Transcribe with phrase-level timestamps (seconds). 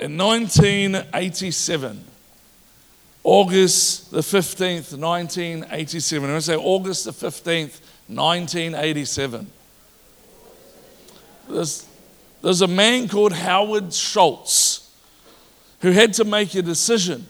[0.00, 2.04] In 1987,
[3.22, 6.24] August the 15th, 1987.
[6.24, 9.46] I'm going to say August the 15th, 1987.
[11.50, 11.86] There's,
[12.40, 14.90] there's a man called Howard Schultz
[15.80, 17.28] who had to make a decision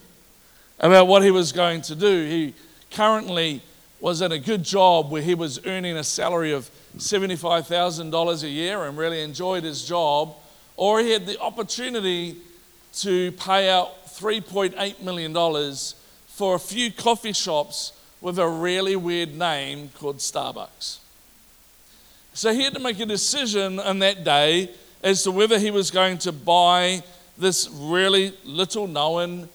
[0.78, 2.24] about what he was going to do.
[2.24, 2.54] He
[2.92, 3.62] currently
[3.98, 8.84] was in a good job where he was earning a salary of $75,000 a year
[8.84, 10.36] and really enjoyed his job,
[10.76, 12.36] or he had the opportunity
[12.94, 15.74] to pay out $3.8 million
[16.26, 20.98] for a few coffee shops with a really weird name called Starbucks.
[22.34, 24.70] So he had to make a decision on that day
[25.02, 27.02] as to whether he was going to buy
[27.38, 29.48] this really little known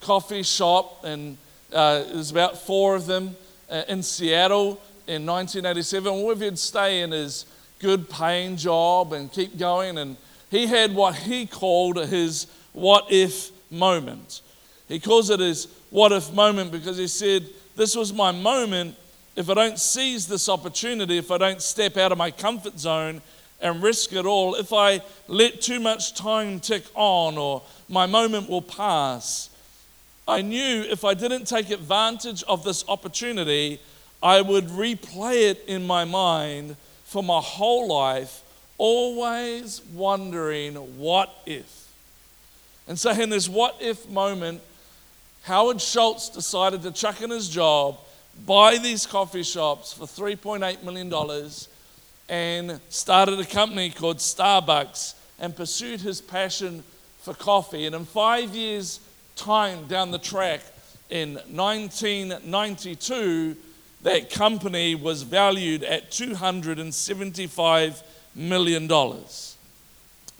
[0.00, 1.36] coffee shop, and
[1.72, 3.36] uh, there's about four of them
[3.70, 7.46] uh, in Seattle in 1987, or if he'd stay in his
[7.78, 9.98] good paying job and keep going.
[9.98, 10.16] And
[10.50, 14.40] he had what he called his what if moment.
[14.88, 18.96] He calls it his what if moment because he said, This was my moment.
[19.34, 23.22] If I don't seize this opportunity, if I don't step out of my comfort zone
[23.62, 28.50] and risk it all, if I let too much time tick on or my moment
[28.50, 29.48] will pass,
[30.28, 33.80] I knew if I didn't take advantage of this opportunity,
[34.22, 38.42] I would replay it in my mind for my whole life,
[38.78, 41.81] always wondering, what if?
[42.88, 44.60] And so, in this what if moment,
[45.42, 47.98] Howard Schultz decided to chuck in his job,
[48.46, 51.12] buy these coffee shops for $3.8 million,
[52.28, 56.82] and started a company called Starbucks and pursued his passion
[57.20, 57.86] for coffee.
[57.86, 59.00] And in five years'
[59.36, 60.60] time down the track,
[61.10, 63.56] in 1992,
[64.02, 68.02] that company was valued at $275
[68.34, 68.88] million.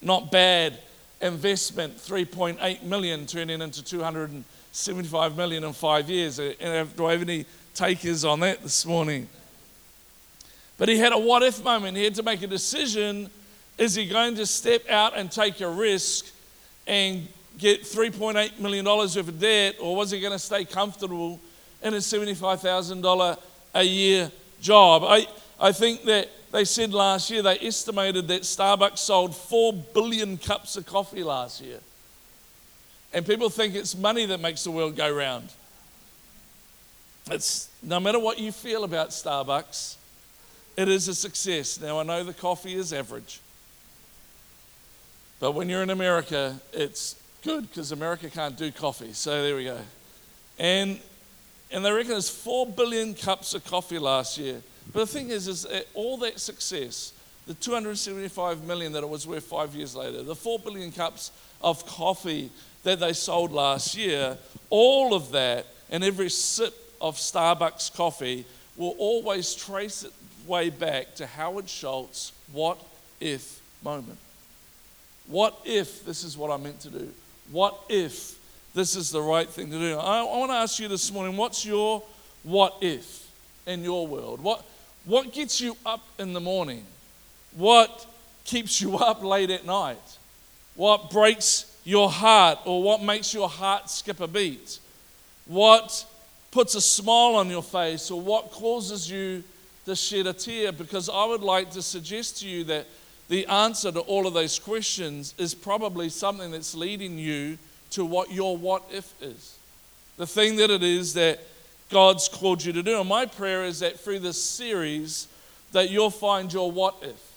[0.00, 0.78] Not bad
[1.22, 6.38] investment, 3.8 million turning into 275 million in five years.
[6.38, 9.28] Uh, do I have any takers on that this morning?
[10.78, 11.96] But he had a what if moment.
[11.96, 13.30] He had to make a decision.
[13.78, 16.26] Is he going to step out and take a risk
[16.86, 21.38] and get $3.8 million worth of debt, or was he going to stay comfortable
[21.82, 23.38] in a $75,000
[23.74, 25.04] a year job?
[25.04, 25.26] I,
[25.60, 30.76] I think that they said last year they estimated that Starbucks sold 4 billion cups
[30.76, 31.78] of coffee last year.
[33.14, 35.48] And people think it's money that makes the world go round.
[37.30, 39.96] It's no matter what you feel about Starbucks,
[40.76, 41.80] it is a success.
[41.80, 43.40] Now, I know the coffee is average.
[45.40, 49.12] But when you're in America, it's good because America can't do coffee.
[49.12, 49.78] So there we go.
[50.58, 51.00] And,
[51.70, 54.62] and they reckon there's 4 billion cups of coffee last year.
[54.92, 57.12] But the thing is, is all that success,
[57.46, 61.86] the 275 million that it was worth five years later, the 4 billion cups of
[61.86, 62.50] coffee
[62.82, 64.36] that they sold last year,
[64.70, 68.44] all of that and every sip of Starbucks coffee
[68.76, 70.14] will always trace its
[70.46, 72.78] way back to Howard Schultz' what
[73.20, 74.18] if moment.
[75.26, 77.08] What if this is what I meant to do?
[77.50, 78.38] What if
[78.74, 79.98] this is the right thing to do?
[79.98, 82.02] I, I want to ask you this morning what's your
[82.42, 83.30] what if
[83.66, 84.40] in your world?
[84.42, 84.64] What,
[85.04, 86.84] what gets you up in the morning?
[87.56, 88.06] What
[88.44, 90.18] keeps you up late at night?
[90.74, 94.78] What breaks your heart or what makes your heart skip a beat?
[95.46, 96.06] What
[96.50, 99.42] puts a smile on your face or what causes you
[99.86, 100.72] to shed a tear?
[100.72, 102.86] Because I would like to suggest to you that
[103.28, 107.58] the answer to all of those questions is probably something that's leading you
[107.90, 109.56] to what your what if is.
[110.16, 111.40] The thing that it is that
[111.92, 112.98] God's called you to do.
[112.98, 115.28] And my prayer is that through this series,
[115.72, 117.32] that you'll find your what if.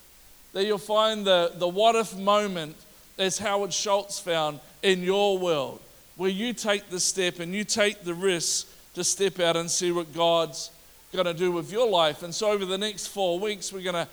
[0.53, 2.75] That you'll find the, the what if moment,
[3.19, 5.81] as Howard Schultz found in your world,
[6.15, 9.91] where you take the step and you take the risk to step out and see
[9.91, 10.71] what God's
[11.13, 12.23] going to do with your life.
[12.23, 14.07] And so, over the next four weeks, we're going to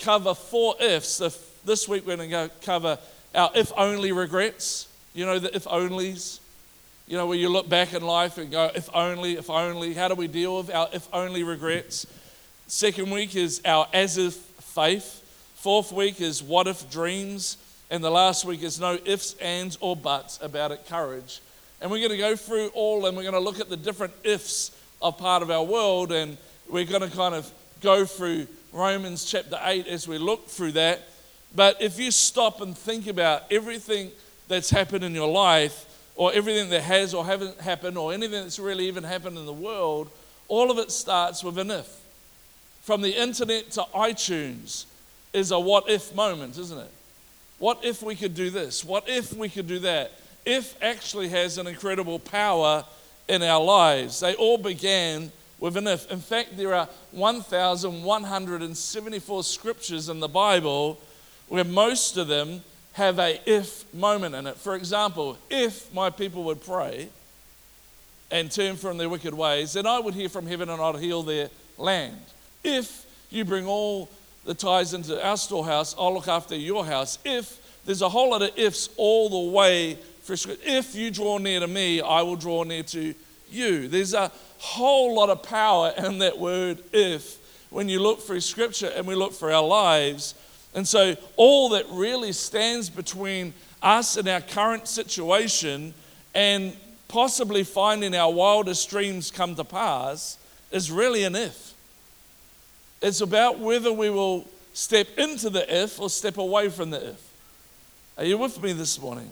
[0.00, 1.18] cover four ifs.
[1.64, 2.98] This week, we're going to cover
[3.34, 4.88] our if only regrets.
[5.14, 6.40] You know, the if onlys.
[7.08, 10.08] You know, where you look back in life and go, if only, if only, how
[10.08, 12.04] do we deal with our if only regrets?
[12.66, 15.22] Second week is our as if faith.
[15.54, 17.58] Fourth week is what if dreams.
[17.90, 21.40] And the last week is no ifs, ands, or buts about it, courage.
[21.80, 24.12] And we're going to go through all and we're going to look at the different
[24.24, 26.10] ifs of part of our world.
[26.10, 26.36] And
[26.68, 27.48] we're going to kind of
[27.80, 31.02] go through Romans chapter 8 as we look through that.
[31.54, 34.10] But if you stop and think about everything
[34.48, 35.84] that's happened in your life,
[36.16, 39.52] or everything that has or haven't happened or anything that's really even happened in the
[39.52, 40.10] world,
[40.48, 42.00] all of it starts with an if.
[42.82, 44.86] From the internet to iTunes
[45.32, 46.90] is a what if moment, isn't it?
[47.58, 48.84] What if we could do this?
[48.84, 50.12] What if we could do that?
[50.44, 52.84] If actually has an incredible power
[53.28, 54.20] in our lives.
[54.20, 56.10] They all began with an if.
[56.10, 60.98] In fact, there are 1,174 scriptures in the Bible
[61.48, 62.62] where most of them
[62.96, 64.56] have a if moment in it.
[64.56, 67.08] For example, if my people would pray
[68.30, 71.22] and turn from their wicked ways, then I would hear from heaven and I'd heal
[71.22, 72.16] their land.
[72.64, 74.08] If you bring all
[74.46, 77.18] the tithes into our storehouse, I'll look after your house.
[77.22, 80.34] If there's a whole lot of ifs all the way for
[80.64, 83.14] if you draw near to me, I will draw near to
[83.48, 83.88] you.
[83.88, 87.38] There's a whole lot of power in that word if
[87.70, 90.34] when you look through scripture and we look for our lives.
[90.74, 95.94] And so, all that really stands between us and our current situation
[96.34, 96.76] and
[97.08, 100.38] possibly finding our wildest dreams come to pass
[100.70, 101.74] is really an if.
[103.00, 107.32] It's about whether we will step into the if or step away from the if.
[108.18, 109.30] Are you with me this morning?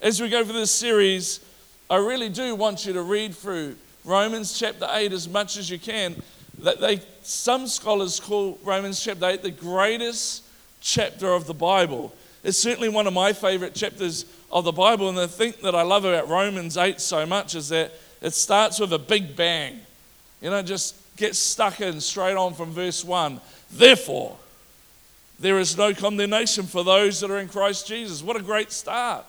[0.00, 1.40] As we go through this series,
[1.88, 5.78] I really do want you to read through Romans chapter 8 as much as you
[5.78, 6.22] can.
[6.58, 10.43] That they, some scholars call Romans chapter 8 the greatest
[10.84, 12.14] chapter of the Bible.
[12.44, 15.08] It's certainly one of my favorite chapters of the Bible.
[15.08, 18.78] And the thing that I love about Romans 8 so much is that it starts
[18.78, 19.80] with a big bang.
[20.42, 23.40] You know, just get stuck in straight on from verse 1.
[23.72, 24.36] Therefore,
[25.40, 28.22] there is no condemnation for those that are in Christ Jesus.
[28.22, 29.24] What a great start.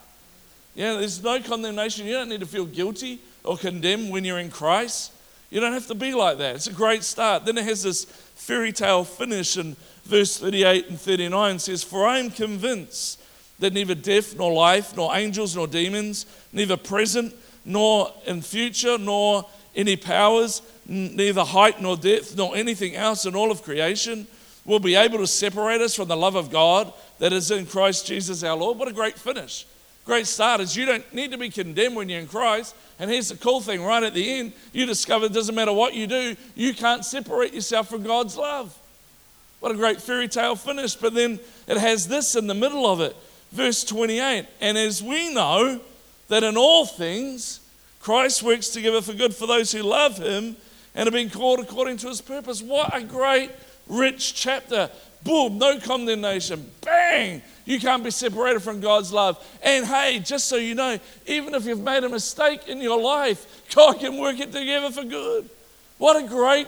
[0.75, 2.06] Yeah, there's no condemnation.
[2.06, 5.13] You don't need to feel guilty or condemned when you're in Christ.
[5.50, 6.56] You don't have to be like that.
[6.56, 7.46] It's a great start.
[7.46, 12.19] Then it has this fairy tale finish in verse 38 and 39 says, For I
[12.19, 13.22] am convinced
[13.60, 19.46] that neither death nor life, nor angels nor demons, neither present nor in future, nor
[19.75, 24.28] any powers, neither height nor depth, nor anything else in all of creation
[24.66, 28.08] will be able to separate us from the love of God that is in Christ
[28.08, 28.78] Jesus our Lord.
[28.78, 29.66] What a great finish.
[30.06, 32.75] Great start is you don't need to be condemned when you're in Christ.
[33.00, 35.94] And here's the cool thing right at the end, you discover it doesn't matter what
[35.94, 38.75] you do, you can't separate yourself from God's love.
[39.60, 40.96] What a great fairy tale finish.
[40.96, 43.16] But then it has this in the middle of it.
[43.52, 45.80] Verse 28 And as we know
[46.28, 47.60] that in all things,
[48.00, 50.56] Christ works together for good for those who love him
[50.94, 52.62] and have been called according to his purpose.
[52.62, 53.52] What a great,
[53.88, 54.90] rich chapter.
[55.24, 56.69] Boom, no condemnation.
[56.81, 59.44] Bang, you can't be separated from God's love.
[59.63, 63.63] And hey, just so you know, even if you've made a mistake in your life,
[63.74, 65.50] God can work it together for good.
[65.98, 66.68] What a great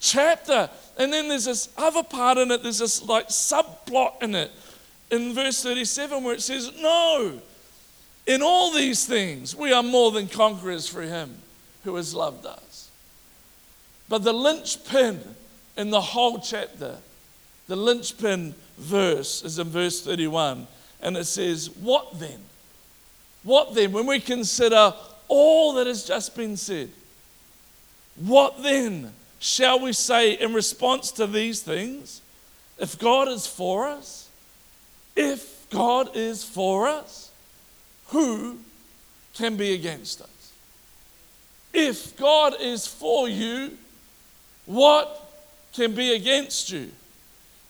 [0.00, 0.68] chapter.
[0.98, 4.50] And then there's this other part in it, there's this like subplot in it
[5.10, 7.40] in verse 37 where it says, No,
[8.26, 11.36] in all these things we are more than conquerors for him
[11.84, 12.90] who has loved us.
[14.08, 15.20] But the linchpin
[15.76, 16.96] in the whole chapter,
[17.68, 20.66] the linchpin verse is in verse 31,
[21.00, 22.40] and it says, What then?
[23.42, 23.92] What then?
[23.92, 24.92] When we consider
[25.28, 26.90] all that has just been said,
[28.16, 32.20] what then shall we say in response to these things?
[32.78, 34.28] If God is for us,
[35.16, 37.32] if God is for us,
[38.08, 38.58] who
[39.34, 40.52] can be against us?
[41.72, 43.76] If God is for you,
[44.66, 45.32] what
[45.72, 46.90] can be against you?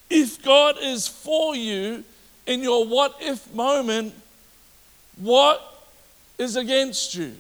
[0.09, 2.05] If God is for you
[2.47, 4.15] in your what if moment,
[5.17, 5.63] what
[6.39, 7.37] is against you?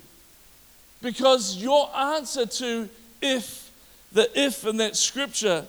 [1.02, 2.88] Because your answer to
[3.22, 3.69] if,
[4.12, 5.66] the if in that scripture,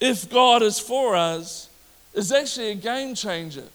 [0.00, 1.68] if God is for us,
[2.14, 3.66] is actually a game changer.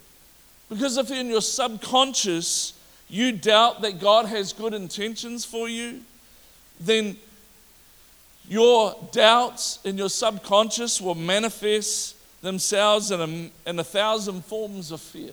[0.69, 2.73] Because if in your subconscious
[3.07, 6.01] you doubt that God has good intentions for you,
[6.79, 7.17] then
[8.47, 15.01] your doubts in your subconscious will manifest themselves in a, in a thousand forms of
[15.01, 15.31] fear.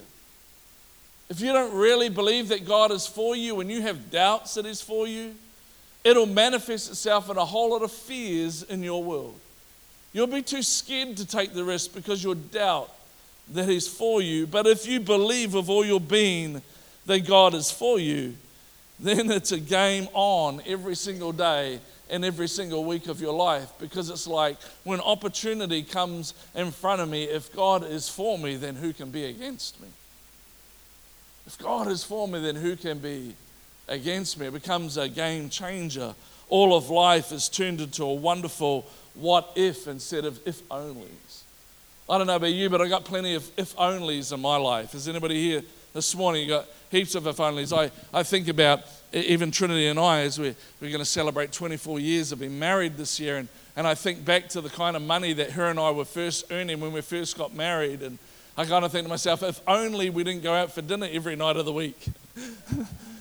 [1.28, 4.66] If you don't really believe that God is for you and you have doubts that
[4.66, 5.34] He's for you,
[6.04, 9.38] it'll manifest itself in a whole lot of fears in your world.
[10.12, 12.90] You'll be too scared to take the risk because you'll doubt
[13.52, 14.46] that He's for you.
[14.46, 16.62] But if you believe with all your being
[17.06, 18.34] that God is for you,
[19.00, 21.80] then it's a game on every single day
[22.10, 27.00] in every single week of your life because it's like when opportunity comes in front
[27.00, 29.88] of me, if God is for me, then who can be against me?
[31.46, 33.34] If God is for me, then who can be
[33.92, 34.46] against me?
[34.46, 36.14] It becomes a game changer.
[36.48, 41.42] All of life is turned into a wonderful what if instead of if onlys.
[42.08, 44.94] I don't know about you, but I got plenty of if onlys in my life.
[44.94, 46.42] Is anybody here this morning?
[46.42, 47.76] You got heaps of if onlys.
[47.76, 48.80] I, I think about
[49.12, 52.96] even Trinity and I, as we're, we're going to celebrate 24 years of being married
[52.96, 55.78] this year, and, and I think back to the kind of money that her and
[55.78, 58.02] I were first earning when we first got married.
[58.02, 58.18] And
[58.56, 61.36] I kind of think to myself, if only we didn't go out for dinner every
[61.36, 62.08] night of the week.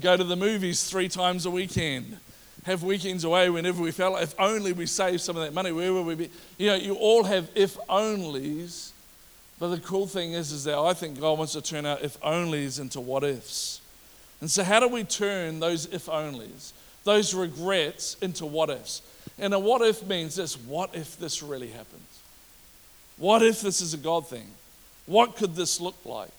[0.00, 2.18] go to the movies three times a weekend.
[2.64, 4.22] Have weekends away whenever we felt like.
[4.22, 6.30] If only we saved some of that money, where would we be?
[6.58, 8.90] You know, you all have if onlys,
[9.58, 12.20] but the cool thing is, is that I think God wants to turn our if
[12.20, 13.80] onlys into what ifs.
[14.40, 16.72] And so, how do we turn those if onlys,
[17.04, 19.02] those regrets, into what ifs?
[19.38, 22.20] And a what if means this what if this really happens?
[23.16, 24.50] What if this is a God thing?
[25.06, 26.30] What could this look like?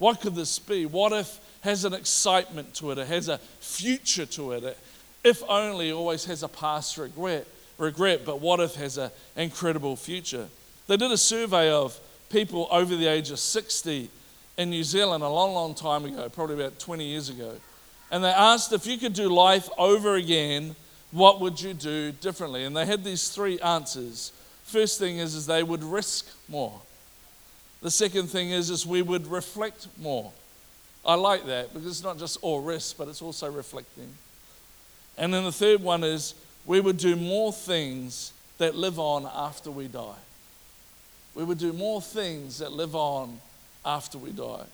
[0.00, 0.86] What could this be?
[0.86, 2.96] What if has an excitement to it?
[2.96, 4.64] It has a future to it.
[4.64, 4.78] it
[5.22, 10.48] if only always has a past regret, regret, but what if has an incredible future?
[10.86, 14.08] They did a survey of people over the age of 60
[14.56, 17.52] in New Zealand a long, long time ago, probably about 20 years ago.
[18.10, 20.76] And they asked if you could do life over again,
[21.10, 22.64] what would you do differently?
[22.64, 24.32] And they had these three answers.
[24.64, 26.80] First thing is, is they would risk more.
[27.82, 30.32] The second thing is, is we would reflect more.
[31.04, 34.08] I like that because it's not just all risk, but it's also reflecting.
[35.16, 36.34] And then the third one is
[36.66, 40.18] we would do more things that live on after we die.
[41.34, 43.40] We would do more things that live on
[43.84, 44.66] after we die.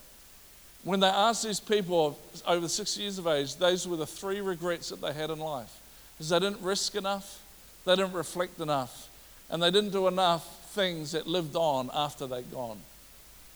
[0.83, 4.89] When they asked these people over 60 years of age, those were the three regrets
[4.91, 5.81] that they had in life.
[6.17, 7.43] Because they didn't risk enough,
[7.85, 9.09] they didn't reflect enough,
[9.51, 12.81] and they didn't do enough things that lived on after they'd gone.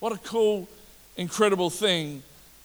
[0.00, 0.69] What a cool,
[1.16, 2.23] incredible thing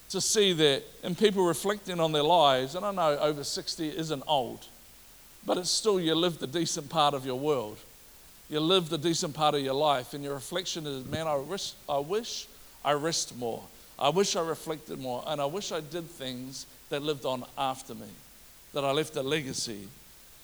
[0.09, 2.75] to see that and people reflecting on their lives.
[2.75, 4.65] And I know over 60 isn't old,
[5.45, 7.77] but it's still you lived a decent part of your world.
[8.49, 11.73] You lived a decent part of your life, and your reflection is, man, I wish
[11.89, 12.47] I, wish
[12.83, 13.63] I risked more.
[13.97, 17.95] I wish I reflected more, and I wish I did things that lived on after
[17.95, 18.07] me,
[18.73, 19.87] that I left a legacy.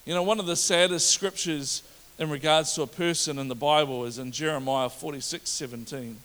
[0.06, 1.84] You know, one of the saddest scriptures
[2.18, 6.18] in regards to a person in the Bible is in Jeremiah 46 17.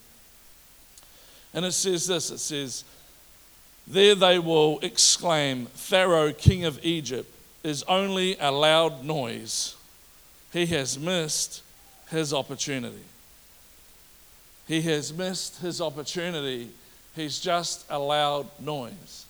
[1.55, 2.85] And it says this it says,
[3.87, 9.77] there they will exclaim, Pharaoh, king of Egypt, is only a loud noise.
[10.53, 11.63] He has missed
[12.11, 13.05] his opportunity.
[14.67, 16.71] He has missed his opportunity.
[17.15, 19.27] He's just a loud noise.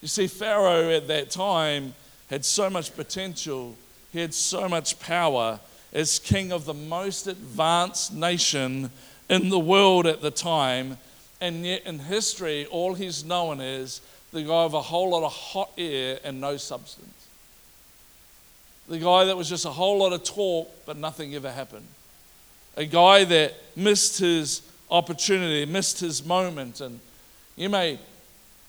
[0.00, 1.94] You see, Pharaoh at that time
[2.28, 3.74] had so much potential,
[4.12, 5.58] he had so much power
[5.92, 8.90] as king of the most advanced nation
[9.28, 10.96] in the world at the time
[11.40, 14.00] and yet in history, all he's known is
[14.32, 17.26] the guy of a whole lot of hot air and no substance.
[18.88, 21.86] The guy that was just a whole lot of talk, but nothing ever happened.
[22.76, 26.80] A guy that missed his opportunity, missed his moment.
[26.80, 27.00] And
[27.56, 27.98] you may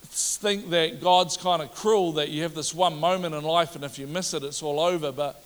[0.03, 3.83] think that God's kind of cruel that you have this one moment in life, and
[3.83, 5.11] if you miss it, it's all over.
[5.11, 5.43] But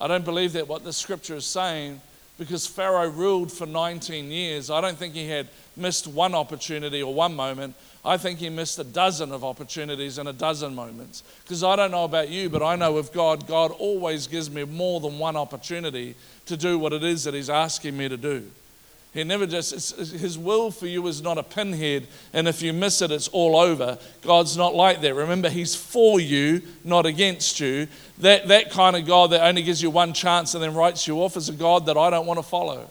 [0.00, 2.00] I don't believe that what the scripture is saying
[2.38, 4.70] because Pharaoh ruled for 19 years.
[4.70, 7.74] I don't think he had missed one opportunity or one moment.
[8.04, 11.22] I think he missed a dozen of opportunities and a dozen moments.
[11.42, 14.64] Because I don't know about you, but I know with God, God always gives me
[14.64, 16.14] more than one opportunity
[16.46, 18.48] to do what it is that he's asking me to do.
[19.16, 23.00] He never just, his will for you is not a pinhead, and if you miss
[23.00, 23.96] it, it's all over.
[24.20, 25.14] God's not like that.
[25.14, 27.88] Remember, he's for you, not against you.
[28.18, 31.22] That, that kind of God that only gives you one chance and then writes you
[31.22, 32.90] off is a God that I don't want to follow.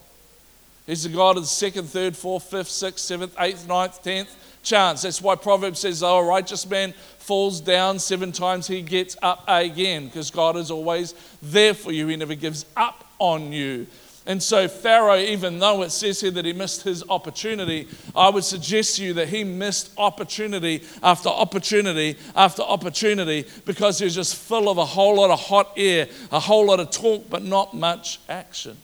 [0.85, 5.03] He's the God of the second, third, fourth, fifth, sixth, seventh, eighth, ninth, tenth chance.
[5.03, 9.43] That's why Proverbs says, Oh, a righteous man falls down seven times, he gets up
[9.47, 12.07] again, because God is always there for you.
[12.07, 13.87] He never gives up on you.
[14.27, 18.43] And so, Pharaoh, even though it says here that he missed his opportunity, I would
[18.43, 24.35] suggest to you that he missed opportunity after opportunity after opportunity because he was just
[24.35, 27.75] full of a whole lot of hot air, a whole lot of talk, but not
[27.75, 28.77] much action.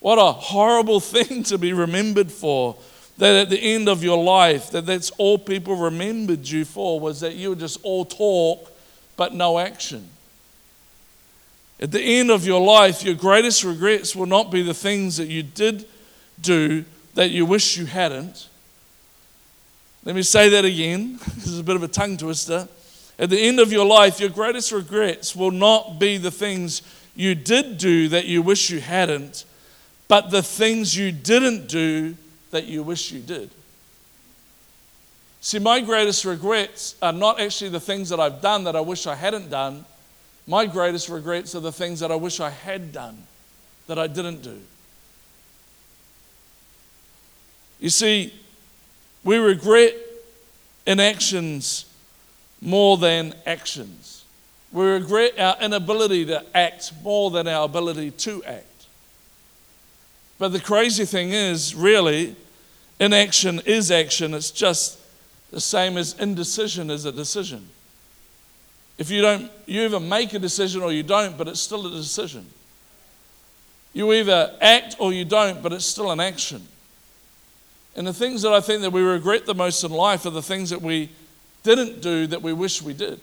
[0.00, 2.76] What a horrible thing to be remembered for.
[3.18, 7.20] That at the end of your life, that that's all people remembered you for was
[7.20, 8.72] that you were just all talk
[9.16, 10.08] but no action.
[11.78, 15.28] At the end of your life, your greatest regrets will not be the things that
[15.28, 15.86] you did
[16.40, 18.48] do that you wish you hadn't.
[20.04, 21.18] Let me say that again.
[21.34, 22.68] This is a bit of a tongue twister.
[23.18, 26.80] At the end of your life, your greatest regrets will not be the things
[27.14, 29.44] you did do that you wish you hadn't,
[30.10, 32.16] but the things you didn't do
[32.50, 33.48] that you wish you did.
[35.40, 39.06] See, my greatest regrets are not actually the things that I've done that I wish
[39.06, 39.84] I hadn't done,
[40.48, 43.22] my greatest regrets are the things that I wish I had done
[43.86, 44.58] that I didn't do.
[47.78, 48.34] You see,
[49.22, 49.94] we regret
[50.86, 51.84] inactions
[52.60, 54.24] more than actions.
[54.72, 58.66] We regret our inability to act more than our ability to act.
[60.40, 62.34] But the crazy thing is, really,
[62.98, 64.32] inaction is action.
[64.32, 64.98] It's just
[65.50, 67.68] the same as indecision is a decision.
[68.96, 71.90] If you don't, you either make a decision or you don't, but it's still a
[71.90, 72.46] decision.
[73.92, 76.66] You either act or you don't, but it's still an action.
[77.94, 80.40] And the things that I think that we regret the most in life are the
[80.40, 81.10] things that we
[81.64, 83.20] didn't do that we wish we did.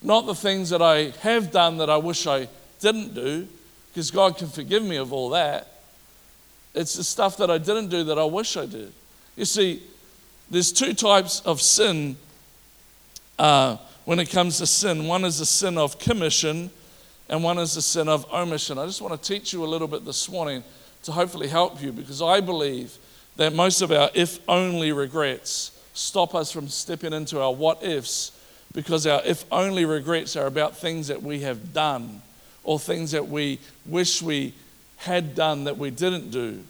[0.00, 2.48] Not the things that I have done that I wish I
[2.80, 3.46] didn't do,
[3.92, 5.72] because God can forgive me of all that.
[6.74, 8.92] It's the stuff that I didn't do that I wish I did.
[9.36, 9.82] You see,
[10.50, 12.16] there's two types of sin
[13.38, 15.06] uh, when it comes to sin.
[15.06, 16.70] One is the sin of commission,
[17.28, 18.78] and one is the sin of omission.
[18.78, 20.62] I just want to teach you a little bit this morning
[21.04, 22.96] to hopefully help you because I believe
[23.36, 28.32] that most of our if only regrets stop us from stepping into our what ifs
[28.72, 32.22] because our if only regrets are about things that we have done
[32.64, 34.54] or things that we wish we
[34.96, 36.62] had done that we didn't do.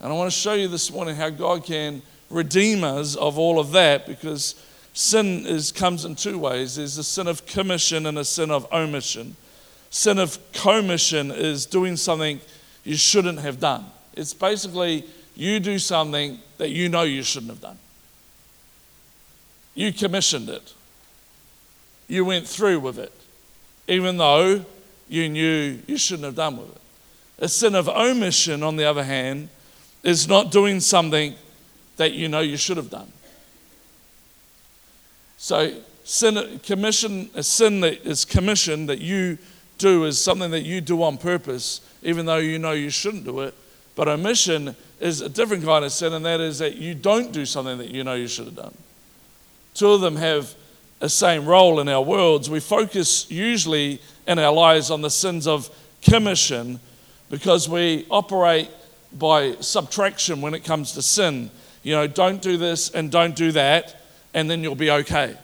[0.00, 3.58] And I want to show you this morning how God can redeem us of all
[3.58, 4.54] of that because
[4.94, 8.70] sin is, comes in two ways there's a sin of commission and a sin of
[8.72, 9.36] omission.
[9.90, 12.40] Sin of commission is doing something
[12.84, 13.84] you shouldn't have done.
[14.14, 17.78] It's basically you do something that you know you shouldn't have done.
[19.74, 20.74] You commissioned it,
[22.08, 23.12] you went through with it,
[23.88, 24.64] even though
[25.08, 26.80] you knew you shouldn't have done with it.
[27.40, 29.48] A sin of omission, on the other hand,
[30.02, 31.34] is not doing something
[31.96, 33.10] that you know you should have done.
[35.36, 39.38] So, sin, commission, a sin that is commissioned that you
[39.78, 43.40] do is something that you do on purpose, even though you know you shouldn't do
[43.40, 43.54] it.
[43.96, 47.46] But omission is a different kind of sin, and that is that you don't do
[47.46, 48.74] something that you know you should have done.
[49.74, 50.54] Two of them have
[50.98, 52.50] the same role in our worlds.
[52.50, 55.70] We focus usually in our lives on the sins of
[56.02, 56.80] commission
[57.30, 58.68] because we operate
[59.12, 61.50] by subtraction when it comes to sin.
[61.82, 63.96] You know, don't do this and don't do that,
[64.34, 65.36] and then you'll be okay.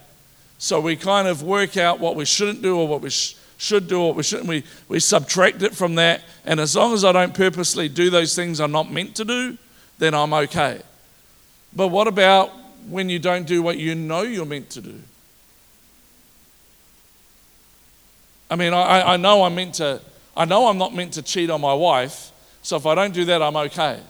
[0.59, 3.89] So we kind of work out what we shouldn't do or what we sh- should
[3.89, 4.49] do or what we shouldn't.
[4.49, 8.35] We, we subtract it from that, and as long as I don't purposely do those
[8.35, 9.57] things I'm not meant to do,
[9.99, 10.83] then I'm okay.
[11.75, 12.53] But what about
[12.89, 14.95] when you don't do what you know you're meant to do?
[18.51, 20.01] I mean, I, I know I'm meant to
[20.37, 22.31] I know I'm not meant to cheat on my wife,
[22.63, 24.01] so if I don't do that, I'm okay.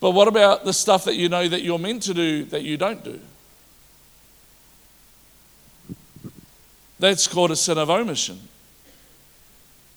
[0.00, 2.76] But what about the stuff that you know that you're meant to do that you
[2.76, 3.18] don't do?
[6.98, 8.40] That's called a sin of omission.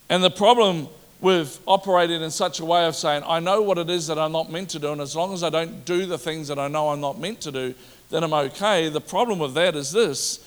[0.09, 0.87] And the problem
[1.21, 4.31] with operating in such a way of saying, I know what it is that I'm
[4.31, 6.67] not meant to do, and as long as I don't do the things that I
[6.67, 7.75] know I'm not meant to do,
[8.09, 8.89] then I'm okay.
[8.89, 10.39] The problem with that is this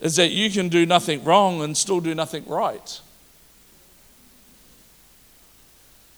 [0.00, 3.00] is that you can do nothing wrong and still do nothing right.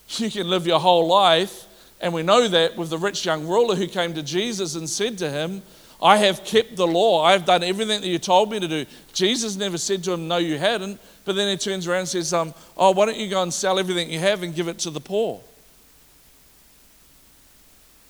[0.09, 1.65] You can live your whole life,
[2.01, 5.17] and we know that with the rich young ruler who came to Jesus and said
[5.19, 5.63] to him,
[6.03, 7.23] I have kept the law.
[7.23, 8.85] I have done everything that you told me to do.
[9.13, 11.01] Jesus never said to him, No, you hadn't.
[11.25, 13.79] But then he turns around and says, um, Oh, why don't you go and sell
[13.79, 15.41] everything you have and give it to the poor?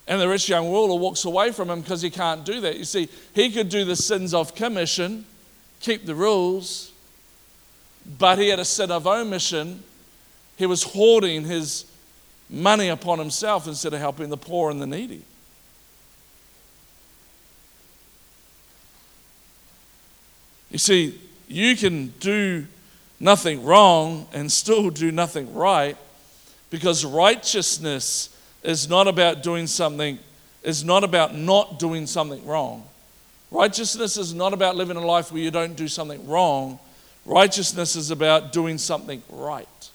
[0.09, 2.79] And the rich young ruler walks away from him because he can't do that.
[2.79, 5.27] You see, he could do the sins of commission,
[5.83, 6.93] keep the rules,
[8.19, 9.83] but he had a sin of omission.
[10.57, 11.85] He was hoarding his
[12.49, 15.23] money upon himself instead of helping the poor and the needy.
[20.71, 22.67] You see, you can do
[23.21, 25.97] nothing wrong and still do nothing right
[26.71, 30.19] because righteousness is not about doing something,
[30.63, 32.85] is not about not doing something wrong.
[33.53, 36.79] Righteousness is not about living a life where you don't do something wrong.
[37.27, 39.91] Righteousness is about doing something right.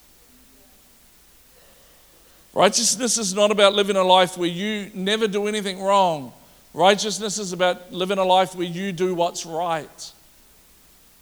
[2.54, 6.34] Righteousness is not about living a life where you never do anything wrong.
[6.76, 10.12] Righteousness is about living a life where you do what's right.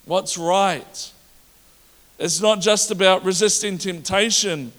[0.04, 1.12] What's right.
[2.20, 4.74] It's not just about resisting temptation,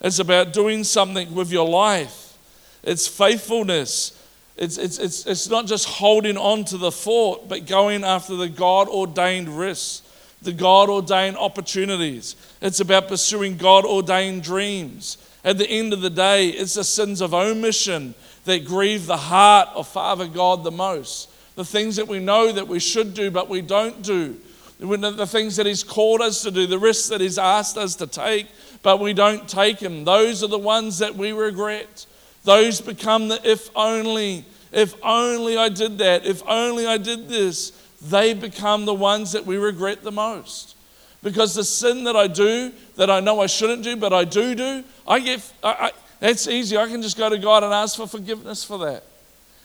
[0.00, 2.38] it's about doing something with your life.
[2.82, 4.18] It's faithfulness.
[4.56, 8.48] It's, it's, it's, it's not just holding on to the fort, but going after the
[8.48, 10.02] God ordained risks,
[10.42, 12.36] the God ordained opportunities.
[12.60, 15.18] It's about pursuing God ordained dreams.
[15.44, 19.68] At the end of the day, it's the sins of omission that grieve the heart
[19.74, 21.30] of Father God the most.
[21.56, 24.36] The things that we know that we should do, but we don't do.
[24.78, 28.06] The things that He's called us to do, the risks that He's asked us to
[28.06, 28.48] take,
[28.82, 30.04] but we don't take them.
[30.04, 32.06] Those are the ones that we regret.
[32.44, 34.44] Those become the if only.
[34.72, 36.26] If only I did that.
[36.26, 37.72] If only I did this.
[38.02, 40.76] They become the ones that we regret the most.
[41.22, 44.56] Because the sin that I do, that I know I shouldn't do, but I do
[44.56, 46.76] do, I get, I, I, that's easy.
[46.76, 49.04] I can just go to God and ask for forgiveness for that.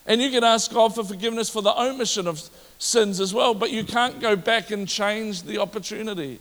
[0.06, 2.42] And you can ask God for forgiveness for the omission of
[2.78, 6.40] sins as well, but you can't go back and change the opportunity.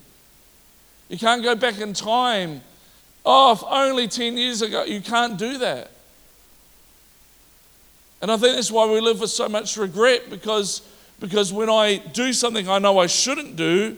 [1.09, 2.61] You can't go back in time.
[3.25, 5.90] Oh, if only 10 years ago, you can't do that.
[8.23, 10.83] And I think that's why we live with so much regret because,
[11.21, 13.97] because when I do something I know I shouldn't do,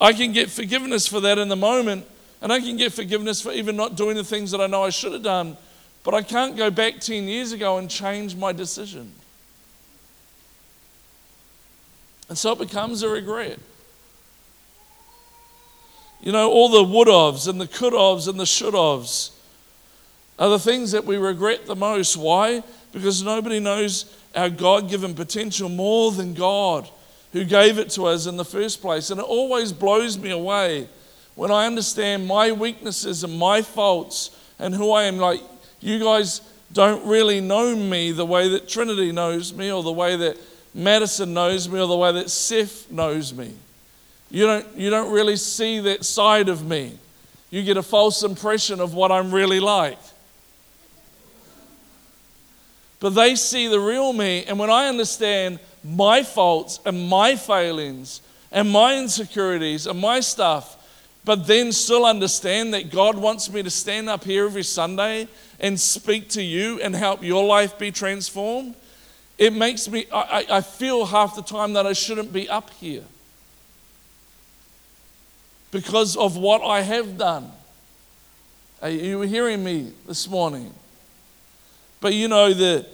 [0.00, 2.06] I can get forgiveness for that in the moment,
[2.40, 4.90] and I can get forgiveness for even not doing the things that I know I
[4.90, 5.56] should have done.
[6.02, 9.12] But I can't go back 10 years ago and change my decision.
[12.30, 13.58] And so it becomes a regret.
[16.22, 19.32] You know, all the would ofs and the could ofs and the should ofs
[20.38, 22.16] are the things that we regret the most.
[22.16, 22.62] Why?
[22.92, 26.88] Because nobody knows our God given potential more than God
[27.32, 29.10] who gave it to us in the first place.
[29.10, 30.88] And it always blows me away
[31.34, 35.18] when I understand my weaknesses and my faults and who I am.
[35.18, 35.40] Like,
[35.80, 36.40] you guys
[36.72, 40.36] don't really know me the way that Trinity knows me, or the way that
[40.74, 43.52] Madison knows me, or the way that Seth knows me.
[44.30, 46.92] You don't, you don't really see that side of me.
[47.50, 49.98] You get a false impression of what I'm really like.
[53.00, 58.20] But they see the real me, and when I understand my faults and my failings
[58.52, 60.76] and my insecurities and my stuff,
[61.24, 65.78] but then still understand that God wants me to stand up here every Sunday and
[65.78, 68.74] speak to you and help your life be transformed,
[69.38, 73.04] it makes me, I, I feel half the time that I shouldn't be up here
[75.70, 77.50] because of what I have done.
[78.82, 80.74] Are you hearing me this morning?
[82.00, 82.86] But you know that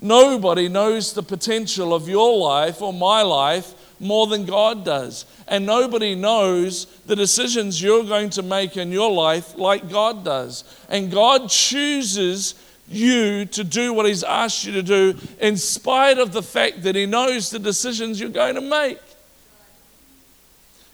[0.00, 5.24] nobody knows the potential of your life or my life more than God does.
[5.46, 10.64] And nobody knows the decisions you're going to make in your life like God does.
[10.88, 12.54] And God chooses
[12.88, 16.94] you to do what He's asked you to do in spite of the fact that
[16.94, 19.00] He knows the decisions you're going to make.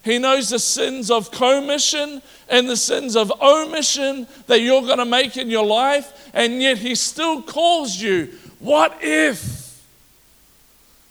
[0.05, 5.07] He knows the sins of commission and the sins of omission that you're going to
[5.07, 8.33] make in your life, and yet He still calls you.
[8.59, 9.83] What if?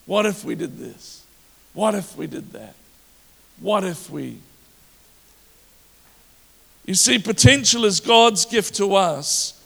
[0.06, 1.26] What if we did this?
[1.74, 2.76] What if we did that?
[3.60, 4.38] What if we?
[6.86, 9.60] You see, potential is God's gift to us.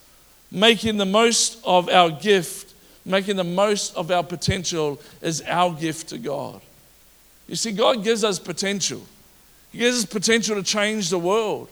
[0.52, 6.10] Making the most of our gift, making the most of our potential is our gift
[6.10, 6.62] to God.
[7.48, 9.02] You see, God gives us potential.
[9.72, 11.70] He gives us potential to change the world.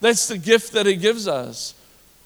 [0.00, 1.74] That's the gift that He gives us.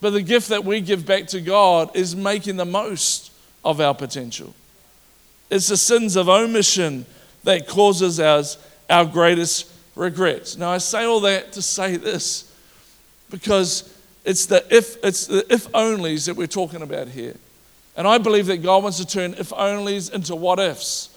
[0.07, 3.33] But the gift that we give back to God is making the most
[3.65, 4.55] of our potential.
[5.51, 7.07] It's the sins of omission
[7.43, 8.57] that causes us
[8.89, 10.57] our greatest regrets.
[10.57, 12.55] Now, I say all that to say this
[13.31, 13.93] because
[14.25, 17.35] it's the if, it's the if onlys that we're talking about here.
[17.97, 21.09] And I believe that God wants to turn if onlys into what ifs.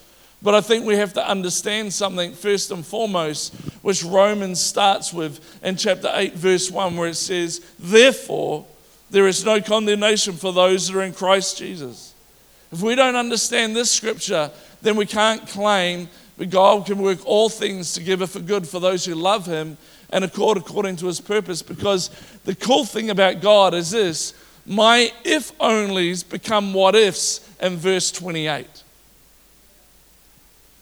[0.42, 5.60] But I think we have to understand something first and foremost, which Romans starts with
[5.62, 8.66] in chapter 8, verse 1, where it says, Therefore,
[9.10, 12.14] there is no condemnation for those that are in Christ Jesus.
[12.72, 14.50] If we don't understand this scripture,
[14.82, 19.04] then we can't claim that God can work all things together for good for those
[19.04, 19.76] who love Him
[20.10, 21.62] and accord according to His purpose.
[21.62, 22.10] Because
[22.44, 28.12] the cool thing about God is this my if onlys become what ifs in verse
[28.12, 28.66] 28.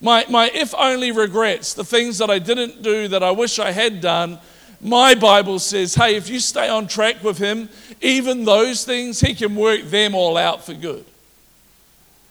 [0.01, 3.71] My, my if only regrets, the things that I didn't do that I wish I
[3.71, 4.39] had done,
[4.81, 7.69] my Bible says, hey, if you stay on track with Him,
[8.01, 11.05] even those things, He can work them all out for good.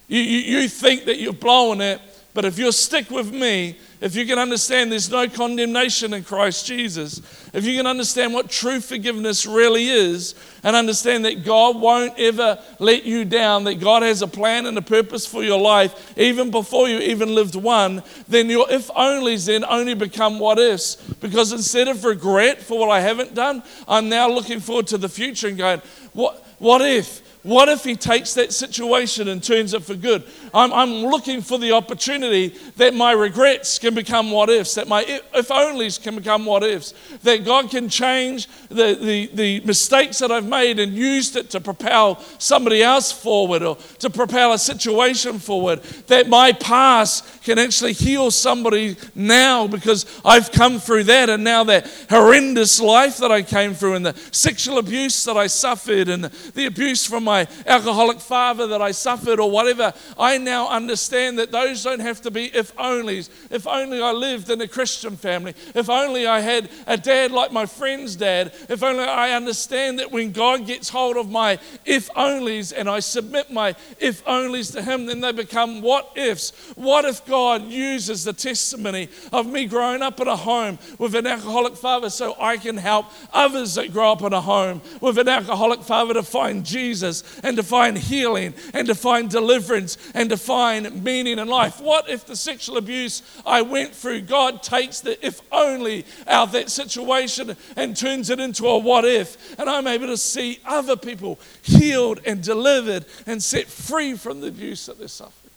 [0.08, 2.00] You, you, you think that you're blowing it,
[2.34, 6.66] but if you'll stick with me, if you can understand there's no condemnation in Christ
[6.66, 7.20] Jesus,
[7.52, 12.62] if you can understand what true forgiveness really is, and understand that God won't ever
[12.78, 16.50] let you down, that God has a plan and a purpose for your life, even
[16.50, 20.96] before you even lived one, then your if onlys then only become what ifs.
[21.20, 25.08] Because instead of regret for what I haven't done, I'm now looking forward to the
[25.08, 27.22] future and going, what, what if?
[27.44, 30.24] What if he takes that situation and turns it for good?
[30.54, 35.02] I'm, I'm looking for the opportunity that my regrets can become what ifs, that my
[35.02, 40.30] if onlys can become what ifs, that God can change the, the, the mistakes that
[40.30, 45.38] I've made and used it to propel somebody else forward or to propel a situation
[45.38, 51.44] forward, that my past can actually heal somebody now because I've come through that and
[51.44, 56.08] now that horrendous life that I came through and the sexual abuse that I suffered
[56.08, 61.38] and the, abuse from my alcoholic father that I suffered or whatever, I now understand
[61.38, 63.28] that those don't have to be if onlys.
[63.50, 65.54] If only I lived in a Christian family.
[65.74, 68.52] If only I had a dad like my friend's dad.
[68.68, 73.00] If only I understand that when God gets hold of my if onlys and I
[73.00, 76.50] submit my if onlys to Him, then they become what ifs.
[76.74, 81.26] What if God uses the testimony of me growing up in a home with an
[81.26, 85.28] alcoholic father so I can help others that grow up in a home with an
[85.28, 90.36] alcoholic father to find Jesus and to find healing and to find deliverance and to
[90.36, 91.80] find meaning in life?
[91.80, 96.52] What if the sexual abuse I went through, God takes the if only out of
[96.52, 100.96] that situation and turns it into a what if, and I'm able to see other
[100.96, 105.52] people healed and delivered and set free from the abuse that they're suffering?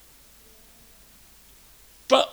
[2.07, 2.29] But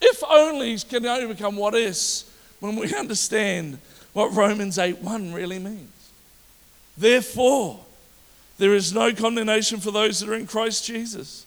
[0.00, 2.24] if onlys can only become what is
[2.60, 3.78] when we understand
[4.12, 5.88] what Romans 8 1 really means.
[6.96, 7.80] Therefore,
[8.58, 11.46] there is no condemnation for those that are in Christ Jesus.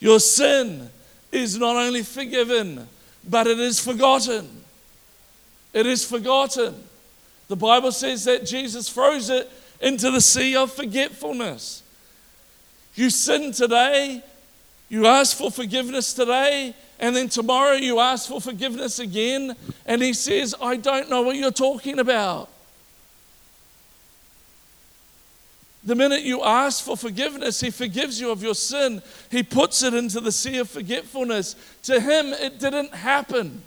[0.00, 0.88] Your sin
[1.30, 2.88] is not only forgiven,
[3.28, 4.64] but it is forgotten.
[5.72, 6.74] It is forgotten.
[7.48, 9.48] The Bible says that Jesus throws it
[9.80, 11.82] into the sea of forgetfulness.
[12.94, 14.22] You sin today,
[14.88, 19.54] you ask for forgiveness today, and then tomorrow you ask for forgiveness again,
[19.86, 22.48] and he says, I don't know what you're talking about.
[25.82, 29.02] The minute you ask for forgiveness, He forgives you of your sin.
[29.30, 31.56] He puts it into the sea of forgetfulness.
[31.84, 33.62] To Him, it didn't happen.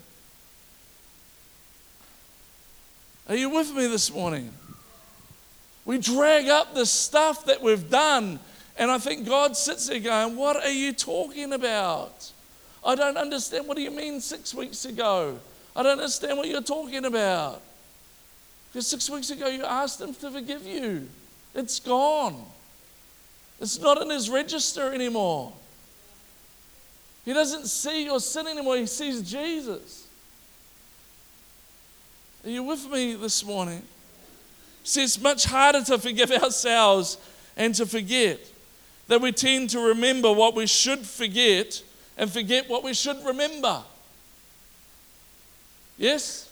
[3.28, 4.52] Are you with me this morning?
[5.86, 8.39] We drag up the stuff that we've done,
[8.78, 12.32] and I think God sits there going, What are you talking about?
[12.86, 13.67] I don't understand.
[13.67, 15.39] What do you mean six weeks ago?
[15.76, 17.62] I don't understand what you're talking about.
[18.71, 21.08] Because six weeks ago you asked him to forgive you.
[21.55, 22.45] It's gone.
[23.59, 25.53] It's not in his register anymore.
[27.25, 30.07] He doesn't see your sin anymore, he sees Jesus.
[32.43, 33.81] Are you with me this morning?
[34.83, 37.17] See, it's much harder to forgive ourselves
[37.55, 38.39] and to forget.
[39.07, 41.81] That we tend to remember what we should forget
[42.17, 43.83] and forget what we should remember.
[45.97, 46.49] Yes?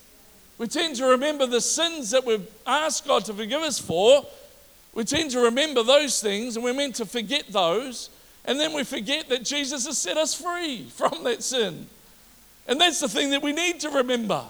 [0.58, 4.26] We tend to remember the sins that we've asked God to forgive us for.
[4.94, 8.10] We tend to remember those things and we're meant to forget those.
[8.44, 11.88] And then we forget that Jesus has set us free from that sin.
[12.68, 14.44] And that's the thing that we need to remember.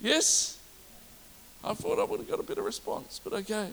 [0.00, 0.58] Yes?
[1.62, 3.68] I thought I would have got a better response, but okay.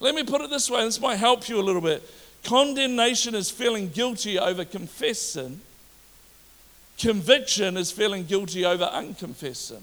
[0.00, 2.02] Let me put it this way, this might help you a little bit.
[2.44, 5.60] Condemnation is feeling guilty over confessed sin.
[6.98, 9.82] Conviction is feeling guilty over unconfessed sin.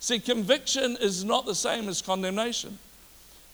[0.00, 2.78] See, conviction is not the same as condemnation.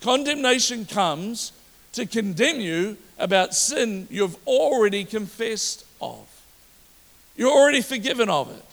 [0.00, 1.52] Condemnation comes
[1.92, 6.26] to condemn you about sin you've already confessed of.
[7.36, 8.64] You're already forgiven of it.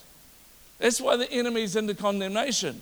[0.79, 2.81] That's why the enemy's into condemnation,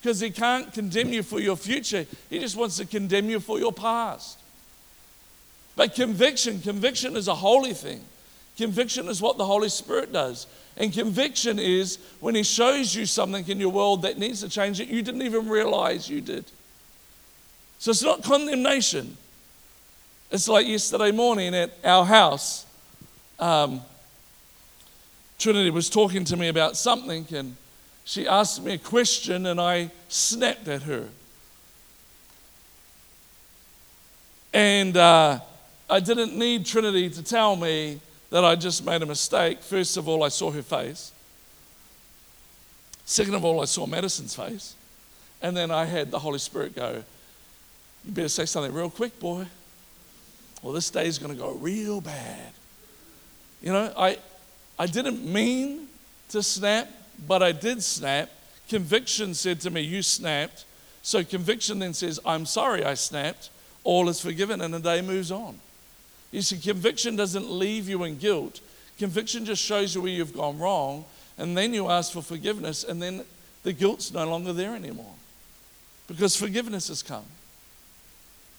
[0.00, 3.58] because he can't condemn you for your future, he just wants to condemn you for
[3.58, 4.38] your past.
[5.76, 8.02] But conviction, conviction is a holy thing.
[8.56, 10.46] Conviction is what the Holy Spirit does.
[10.76, 14.78] And conviction is when He shows you something in your world that needs to change
[14.78, 16.44] that you didn't even realize you did.
[17.78, 19.16] So it's not condemnation.
[20.30, 22.66] It's like yesterday morning at our house.
[23.38, 23.82] Um,
[25.38, 27.56] Trinity was talking to me about something and
[28.04, 31.08] she asked me a question and I snapped at her.
[34.52, 35.40] And uh,
[35.90, 39.62] I didn't need Trinity to tell me that I just made a mistake.
[39.62, 41.12] First of all, I saw her face.
[43.04, 44.74] Second of all, I saw Madison's face.
[45.40, 47.04] And then I had the Holy Spirit go,
[48.04, 49.46] You better say something real quick, boy.
[50.62, 52.52] Well, this day is going to go real bad.
[53.62, 54.18] You know, I,
[54.78, 55.86] I didn't mean
[56.30, 56.88] to snap,
[57.26, 58.30] but I did snap.
[58.68, 60.64] Conviction said to me, You snapped.
[61.02, 63.50] So conviction then says, I'm sorry I snapped.
[63.84, 65.60] All is forgiven, and the day moves on.
[66.30, 68.60] You see, conviction doesn't leave you in guilt.
[68.98, 71.04] Conviction just shows you where you've gone wrong,
[71.38, 73.24] and then you ask for forgiveness, and then
[73.62, 75.14] the guilt's no longer there anymore
[76.06, 77.24] because forgiveness has come.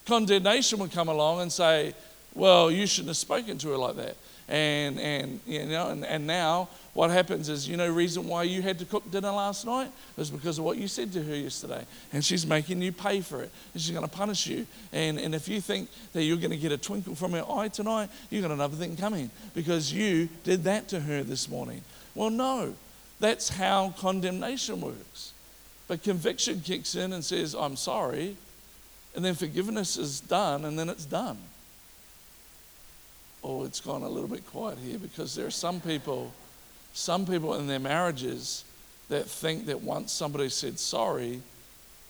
[0.05, 1.93] Condemnation would come along and say,
[2.33, 4.15] Well, you shouldn't have spoken to her like that.
[4.47, 8.63] And, and you know, and, and now what happens is, you know, reason why you
[8.63, 11.85] had to cook dinner last night is because of what you said to her yesterday.
[12.11, 13.51] And she's making you pay for it.
[13.71, 14.65] And she's going to punish you.
[14.91, 17.67] And, and if you think that you're going to get a twinkle from her eye
[17.67, 21.83] tonight, you've got another thing coming because you did that to her this morning.
[22.15, 22.73] Well, no,
[23.19, 25.33] that's how condemnation works.
[25.87, 28.37] But conviction kicks in and says, I'm sorry.
[29.15, 31.37] and then forgiveness is done, and then it's done.
[33.43, 36.33] Oh, it's gone a little bit quiet here because there are some people,
[36.97, 38.65] some people in their marriages
[39.09, 41.41] that think that once somebody said sorry,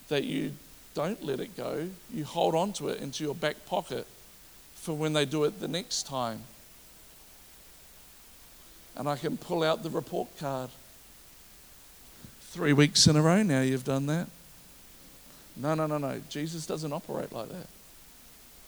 [0.08, 0.54] that you
[0.94, 1.90] don't let it go.
[2.12, 4.08] You hold on to it into your back pocket
[4.76, 6.40] for when they do it the next time.
[8.96, 10.70] And I can pull out the report card.
[12.40, 14.28] Three weeks in a row now you've done that.
[15.58, 16.22] No, no, no, no.
[16.30, 17.68] Jesus doesn't operate like that.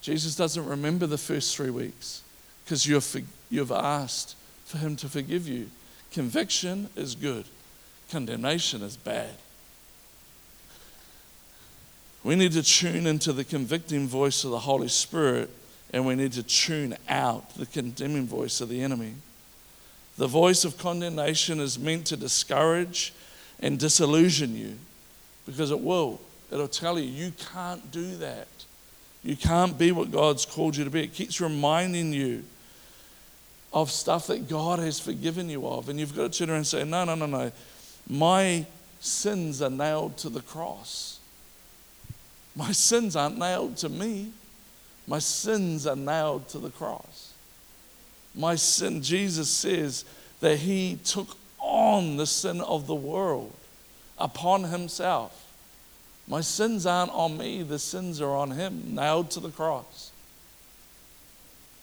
[0.01, 2.23] Jesus doesn't remember the first three weeks
[2.65, 5.69] because you've, you've asked for him to forgive you.
[6.11, 7.45] Conviction is good,
[8.09, 9.35] condemnation is bad.
[12.23, 15.49] We need to tune into the convicting voice of the Holy Spirit
[15.91, 19.15] and we need to tune out the condemning voice of the enemy.
[20.17, 23.13] The voice of condemnation is meant to discourage
[23.59, 24.77] and disillusion you
[25.45, 26.19] because it will.
[26.51, 28.47] It'll tell you, you can't do that.
[29.23, 31.03] You can't be what God's called you to be.
[31.03, 32.43] It keeps reminding you
[33.71, 35.89] of stuff that God has forgiven you of.
[35.89, 37.51] And you've got to turn around and say, no, no, no, no.
[38.09, 38.65] My
[38.99, 41.19] sins are nailed to the cross.
[42.55, 44.31] My sins aren't nailed to me.
[45.07, 47.33] My sins are nailed to the cross.
[48.35, 50.05] My sin, Jesus says
[50.39, 53.53] that He took on the sin of the world
[54.17, 55.49] upon Himself.
[56.29, 60.11] My sins aren't on me, the sins are on him, nailed to the cross.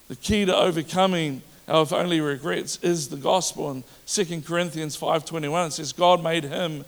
[0.06, 3.70] The key to overcoming our only regrets is the gospel.
[3.70, 6.84] In 2 Corinthians 5.21 it says, God made him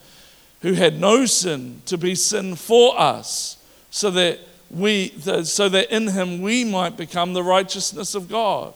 [0.62, 3.56] who had no sin to be sin for us,
[3.90, 5.08] so that we
[5.44, 8.74] so that in him we might become the righteousness of God.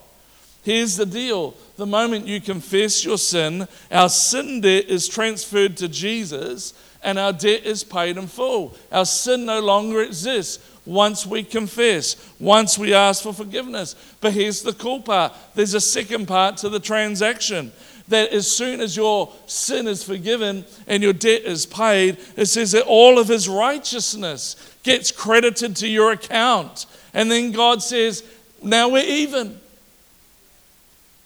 [0.63, 1.55] Here's the deal.
[1.75, 7.33] The moment you confess your sin, our sin debt is transferred to Jesus and our
[7.33, 8.75] debt is paid in full.
[8.89, 13.95] Our sin no longer exists once we confess, once we ask for forgiveness.
[14.19, 17.71] But here's the cool part there's a second part to the transaction.
[18.09, 22.73] That as soon as your sin is forgiven and your debt is paid, it says
[22.73, 26.85] that all of his righteousness gets credited to your account.
[27.13, 28.23] And then God says,
[28.61, 29.57] Now we're even.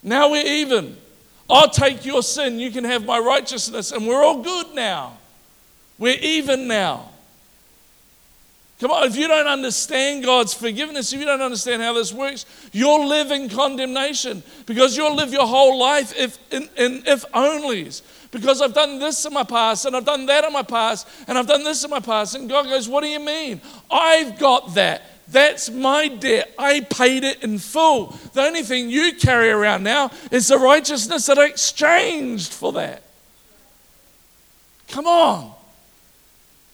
[0.04, 0.98] Now we're even.
[1.50, 5.18] I'll take your sin, you can have my righteousness, and we're all good now.
[5.98, 7.10] We're even now.
[8.80, 12.46] Come on, if you don't understand God's forgiveness, if you don't understand how this works,
[12.72, 18.04] you'll live in condemnation because you'll live your whole life if, in, in if onlys.
[18.30, 21.40] Because I've done this in my past and I've done that in my past and
[21.40, 22.36] I've done this in my past.
[22.36, 23.62] And God goes, What do you mean?
[23.90, 25.04] I've got that.
[25.28, 26.54] That's my debt.
[26.58, 28.16] I paid it in full.
[28.34, 33.02] The only thing you carry around now is the righteousness that I exchanged for that.
[34.88, 35.57] Come on.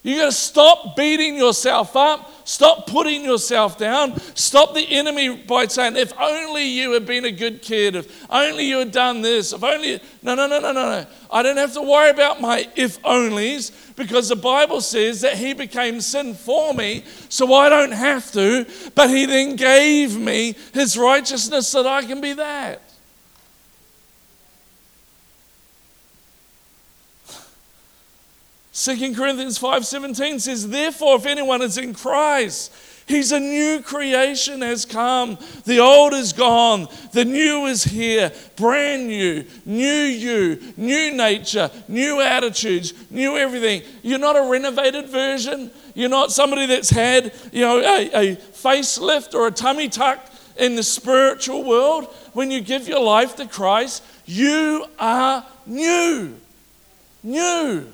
[0.04, 2.30] You got to stop beating yourself up.
[2.46, 4.20] Stop putting yourself down.
[4.36, 8.66] Stop the enemy by saying, if only you had been a good kid, if only
[8.66, 10.02] you had done this, if only.
[10.22, 11.06] No, no, no, no, no, no.
[11.32, 15.54] I don't have to worry about my if onlys because the Bible says that He
[15.54, 20.98] became sin for me, so I don't have to, but He then gave me His
[20.98, 22.82] righteousness so that I can be that.
[28.74, 32.72] 2 Corinthians 5:17 says, "Therefore if anyone is in Christ,
[33.06, 35.38] he's a new creation has come.
[35.66, 38.32] The old is gone, the new is here.
[38.56, 43.84] Brand new, new you, new nature, new attitudes, new everything.
[44.02, 45.70] You're not a renovated version.
[45.94, 50.20] You're not somebody that's had, you know, a, a facelift or a tummy tuck
[50.58, 52.06] in the spiritual world.
[52.34, 56.38] When you give your life to Christ, you are new.
[57.22, 57.88] New.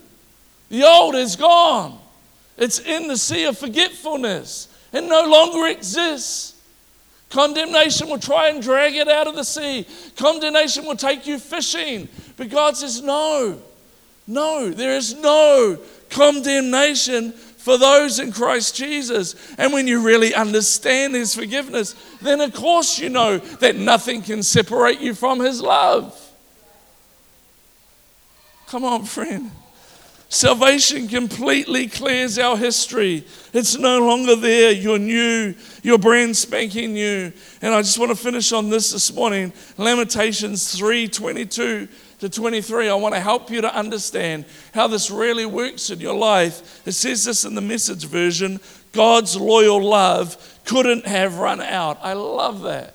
[0.70, 2.00] The old is gone.
[2.58, 4.68] It's in the sea of forgetfulness.
[4.94, 6.56] It no longer exists.
[7.30, 9.86] Condemnation will try and drag it out of the sea.
[10.18, 12.10] Condemnation will take you fishing.
[12.38, 13.62] But God says, no,
[14.26, 15.78] no, there is no
[16.10, 19.36] condemnation for those in Christ Jesus.
[19.58, 24.42] And when you really understand His forgiveness, then of course you know that nothing can
[24.42, 26.16] separate you from His love.
[28.68, 29.52] Come on, friend.
[30.32, 33.26] Salvation completely clears our history.
[33.52, 34.72] It's no longer there.
[34.72, 35.56] You're new.
[35.82, 37.34] You're brand spanking new.
[37.64, 39.52] And I just want to finish on this this morning.
[39.78, 41.88] Lamentations 3 22
[42.20, 42.90] to 23.
[42.90, 46.86] I want to help you to understand how this really works in your life.
[46.88, 48.60] It says this in the message version
[48.92, 51.98] God's loyal love couldn't have run out.
[52.04, 52.94] I love that.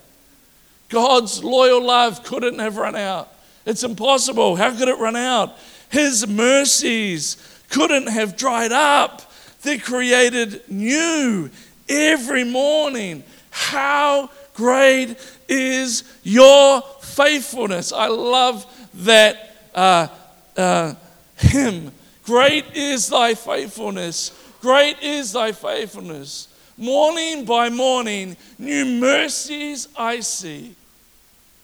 [0.88, 3.32] God's loyal love couldn't have run out.
[3.66, 4.54] It's impossible.
[4.54, 5.58] How could it run out?
[5.90, 7.36] His mercies
[7.70, 9.22] couldn't have dried up.
[9.62, 11.50] They're created new
[11.88, 13.24] every morning.
[13.50, 15.16] How great
[15.48, 17.92] is your faithfulness?
[17.92, 20.08] I love that uh,
[20.56, 20.94] uh,
[21.36, 21.92] hymn.
[22.24, 24.32] Great is thy faithfulness.
[24.60, 26.48] Great is thy faithfulness.
[26.76, 30.74] Morning by morning, new mercies I see.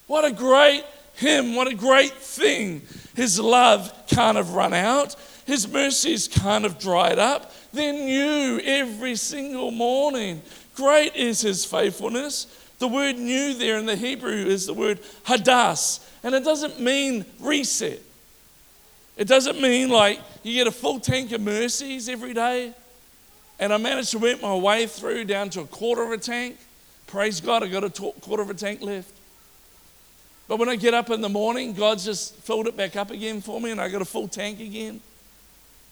[0.06, 1.54] What a great hymn.
[1.54, 2.82] What a great thing.
[3.14, 7.52] His love can't have run out, His mercies can't have dried up.
[7.72, 10.42] They're new every single morning.
[10.74, 12.46] Great is His faithfulness.
[12.78, 17.26] The word new there in the Hebrew is the word hadas, and it doesn't mean
[17.38, 18.00] reset.
[19.16, 22.72] It doesn't mean like you get a full tank of mercies every day.
[23.58, 26.56] And I managed to work my way through down to a quarter of a tank.
[27.06, 29.12] Praise God, I got a quarter of a tank left.
[30.50, 33.40] But when I get up in the morning, God's just filled it back up again
[33.40, 35.00] for me and I got a full tank again.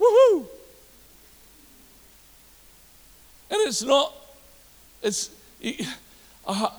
[0.00, 0.46] Woohoo!
[3.52, 4.12] And it's not,
[5.00, 5.30] it's,
[6.44, 6.72] I,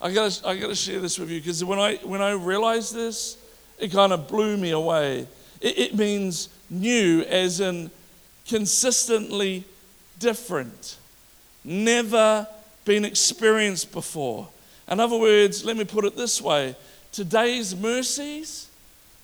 [0.00, 3.36] I gotta, I gotta share this with you because when I, when I realized this,
[3.80, 5.26] it kind of blew me away.
[5.60, 7.90] It, it means new, as in
[8.46, 9.64] consistently
[10.20, 10.98] different,
[11.64, 12.46] never
[12.84, 14.46] been experienced before.
[14.88, 16.76] In other words, let me put it this way
[17.14, 18.68] today's mercies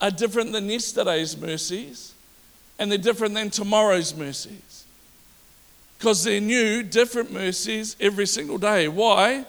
[0.01, 2.15] are different than yesterday's mercies,
[2.79, 4.85] and they're different than tomorrow's mercies.
[5.99, 8.87] Because they're new, different mercies every single day.
[8.87, 9.45] Why?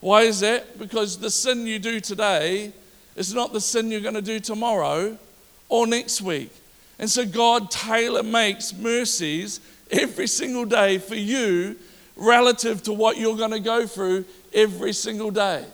[0.00, 0.78] Why is that?
[0.78, 2.72] Because the sin you do today
[3.14, 5.16] is not the sin you're going to do tomorrow
[5.68, 6.50] or next week.
[6.98, 11.76] And so God tailor makes mercies every single day for you
[12.16, 14.24] relative to what you're going to go through
[14.54, 15.64] every single day.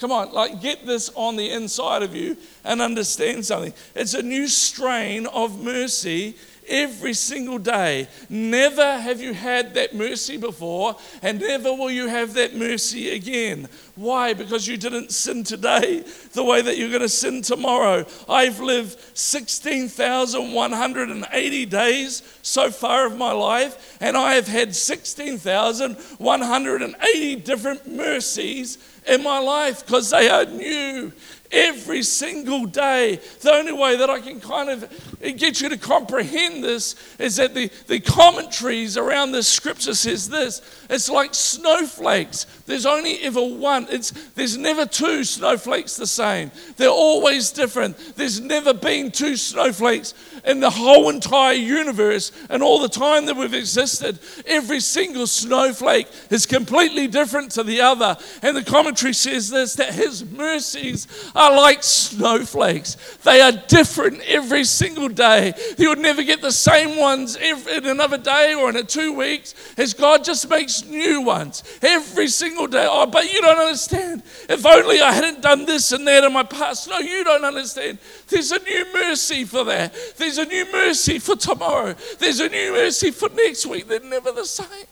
[0.00, 3.74] Come on, like get this on the inside of you and understand something.
[3.94, 6.36] It's a new strain of mercy
[6.70, 8.08] every single day.
[8.28, 13.68] Never have you had that mercy before, and never will you have that mercy again.
[13.96, 14.32] Why?
[14.32, 18.06] Because you didn't sin today the way that you're going to sin tomorrow.
[18.28, 27.86] I've lived 16,180 days so far of my life, and I have had 16,180 different
[27.86, 31.12] mercies in my life because they are new
[31.52, 33.20] every single day.
[33.40, 34.88] The only way that I can kind of
[35.20, 40.62] get you to comprehend this is that the, the commentaries around this scripture says this.
[40.88, 42.46] It's like snowflakes.
[42.66, 43.86] There's only ever one.
[43.90, 46.50] It's, there's never two snowflakes the same.
[46.76, 47.96] They're always different.
[48.16, 53.36] There's never been two snowflakes in the whole entire universe and all the time that
[53.36, 54.18] we've existed.
[54.46, 58.16] Every single snowflake is completely different to the other.
[58.42, 61.06] And the commentary says this that his mercies
[61.40, 62.96] are like snowflakes.
[63.24, 65.54] They are different every single day.
[65.78, 69.94] You would never get the same ones in another day or in two weeks as
[69.94, 72.86] God just makes new ones every single day.
[72.88, 74.22] Oh, but you don't understand.
[74.50, 76.90] If only I hadn't done this and that in my past.
[76.90, 77.98] No, you don't understand.
[78.28, 79.94] There's a new mercy for that.
[80.18, 81.94] There's a new mercy for tomorrow.
[82.18, 83.88] There's a new mercy for next week.
[83.88, 84.86] They're never the same.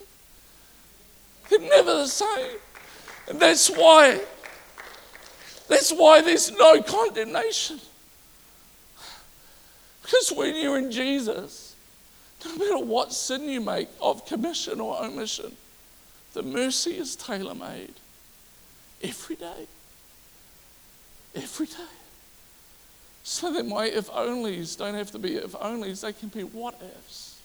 [1.51, 2.57] They're never the same.
[3.29, 4.23] And that's why
[5.69, 7.81] that's why there's no condemnation.
[10.03, 11.77] Because when you're in Jesus,
[12.45, 15.55] no matter what sin you make of commission or omission,
[16.33, 17.95] the mercy is tailor made
[19.03, 19.67] every day.
[21.35, 21.75] Every day.
[23.23, 26.81] So that my if onlys don't have to be if onlys, they can be what
[26.81, 27.41] ifs.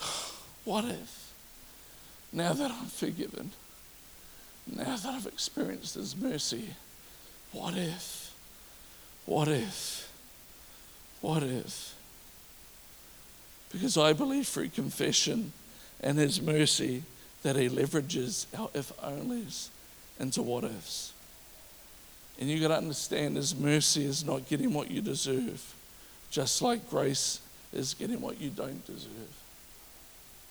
[0.64, 1.32] What if?
[2.32, 3.50] Now that I'm forgiven,
[4.76, 6.70] now that I've experienced His mercy,
[7.52, 8.34] what if?
[9.26, 10.12] What if?
[11.20, 11.94] What if?
[13.72, 15.52] Because I believe through confession
[16.00, 17.02] and His mercy
[17.42, 19.68] that He leverages our if onlys
[20.18, 21.12] into what ifs.
[22.38, 25.74] And you've got to understand His mercy is not getting what you deserve,
[26.30, 27.40] just like grace
[27.72, 29.10] is getting what you don't deserve.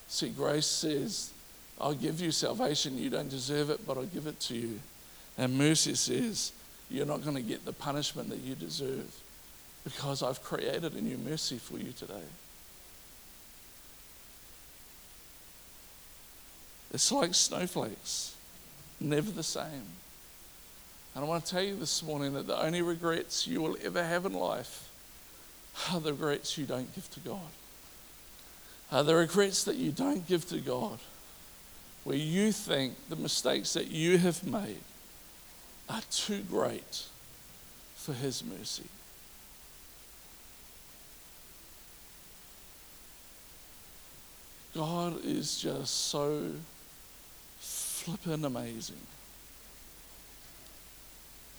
[0.08, 1.32] See, grace says
[1.80, 2.98] I'll give you salvation.
[2.98, 4.80] You don't deserve it, but I'll give it to you.
[5.38, 6.52] And mercy says,
[6.90, 9.16] You're not going to get the punishment that you deserve
[9.84, 12.14] because I've created a new mercy for you today.
[16.94, 18.36] It's like snowflakes,
[19.00, 19.86] never the same.
[21.16, 24.04] And I want to tell you this morning that the only regrets you will ever
[24.04, 24.90] have in life
[25.92, 27.40] are the regrets you don't give to God.
[28.92, 31.00] Are the regrets that you don't give to God
[32.04, 34.82] where you think the mistakes that you have made
[35.90, 37.06] are too great
[37.96, 38.86] for His mercy.
[44.74, 46.52] God is just so
[47.60, 48.96] flippin' amazing.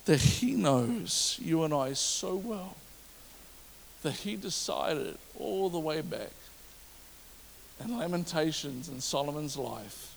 [0.07, 2.77] That He knows you and I so well
[4.03, 6.33] that He decided all the way back
[7.79, 10.10] in Lamentations and Solomon's life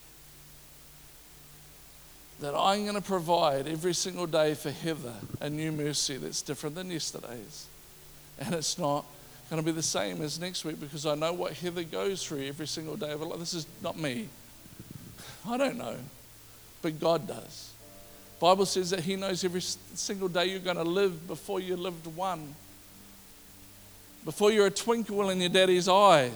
[2.39, 6.75] that I'm going to provide every single day for Heather a new mercy that's different
[6.75, 7.67] than yesterday's.
[8.39, 9.05] And it's not
[9.49, 12.43] going to be the same as next week because I know what Heather goes through
[12.45, 13.39] every single day of her life.
[13.39, 14.27] This is not me.
[15.47, 15.95] I don't know,
[16.81, 17.71] but God does.
[18.39, 22.07] Bible says that He knows every single day you're going to live before you lived
[22.07, 22.55] one.
[24.25, 26.31] Before you're a twinkle in your daddy's eye,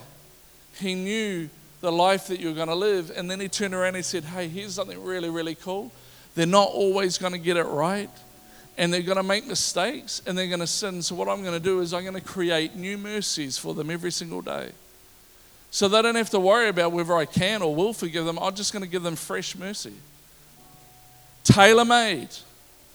[0.79, 1.49] He knew
[1.81, 3.11] the life that you're going to live.
[3.15, 5.91] And then He turned around and He said, Hey, here's something really, really cool.
[6.35, 8.09] They're not always going to get it right
[8.77, 11.01] and they're going to make mistakes and they're going to sin.
[11.01, 13.89] So, what I'm going to do is I'm going to create new mercies for them
[13.89, 14.71] every single day.
[15.69, 18.39] So they don't have to worry about whether I can or will forgive them.
[18.39, 19.93] I'm just going to give them fresh mercy,
[21.43, 22.29] tailor made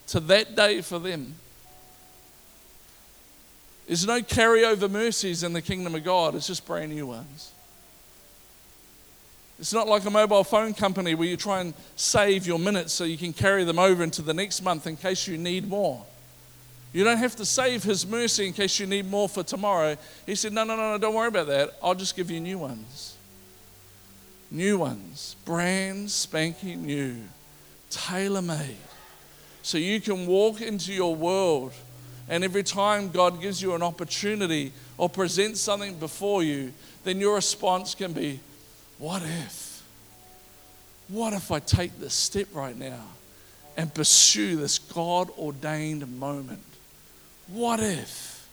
[0.08, 1.34] to that day for them.
[3.86, 7.52] There's no carryover mercies in the kingdom of God, it's just brand new ones.
[9.62, 13.04] It's not like a mobile phone company where you try and save your minutes so
[13.04, 16.04] you can carry them over into the next month in case you need more.
[16.92, 19.96] You don't have to save His mercy in case you need more for tomorrow.
[20.26, 21.76] He said, No, no, no, no, don't worry about that.
[21.80, 23.14] I'll just give you new ones.
[24.50, 27.18] New ones, brand spanking new,
[27.88, 28.74] tailor made.
[29.62, 31.72] So you can walk into your world,
[32.28, 36.72] and every time God gives you an opportunity or presents something before you,
[37.04, 38.40] then your response can be,
[39.02, 39.82] what if?
[41.08, 43.02] What if I take this step right now
[43.76, 46.62] and pursue this God ordained moment?
[47.48, 48.48] What if?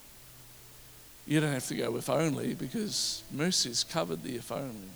[1.28, 4.89] You don't have to go if only because mercy's covered the if only.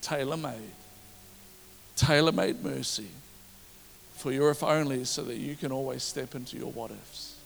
[0.00, 0.74] Tailor made.
[1.94, 3.06] Tailor made mercy
[4.14, 7.36] for your if only so that you can always step into your what ifs.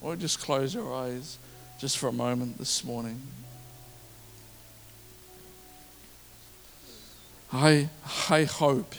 [0.00, 1.38] Or just close your eyes
[1.80, 3.20] just for a moment this morning.
[7.54, 7.88] I,
[8.28, 8.96] I hope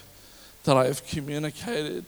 [0.64, 2.06] that I have communicated